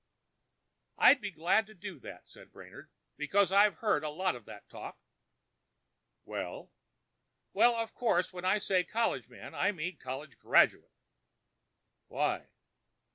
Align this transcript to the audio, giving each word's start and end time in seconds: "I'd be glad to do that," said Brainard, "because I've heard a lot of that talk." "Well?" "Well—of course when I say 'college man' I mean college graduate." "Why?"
"I'd 0.97 1.21
be 1.21 1.29
glad 1.29 1.67
to 1.67 1.75
do 1.75 1.99
that," 1.99 2.27
said 2.27 2.51
Brainard, 2.51 2.89
"because 3.17 3.51
I've 3.51 3.75
heard 3.75 4.03
a 4.03 4.09
lot 4.09 4.35
of 4.35 4.45
that 4.45 4.67
talk." 4.67 4.97
"Well?" 6.25 6.71
"Well—of 7.53 7.93
course 7.93 8.33
when 8.33 8.43
I 8.43 8.57
say 8.57 8.83
'college 8.83 9.29
man' 9.29 9.53
I 9.53 9.71
mean 9.71 9.97
college 9.97 10.39
graduate." 10.39 10.95
"Why?" 12.07 12.47